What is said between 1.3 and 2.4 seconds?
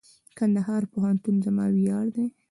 زما ویاړ دئ.